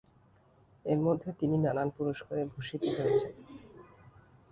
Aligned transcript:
এর 0.85 0.99
মধ্যে 0.99 1.29
তিনি 1.39 1.55
নানান 1.57 1.89
পুরস্কারে 1.97 2.43
ভূষিত 2.51 2.83
হয়েছেন। 2.95 3.33